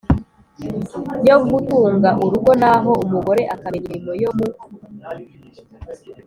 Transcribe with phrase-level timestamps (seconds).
[1.27, 4.47] yo gutunga urugo naho umugore akamenya imirimo yo mu